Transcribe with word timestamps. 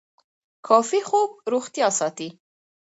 کافي 0.67 0.99
خوب 1.09 1.29
روغتیا 1.51 1.87
ساتي. 1.99 2.29